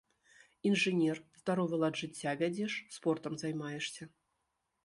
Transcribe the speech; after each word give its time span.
Інжынер, 0.69 1.19
здаровы 1.43 1.75
лад 1.83 2.01
жыцця 2.01 2.31
вядзеш, 2.41 2.71
спортам 2.97 3.33
займаешся. 3.43 4.03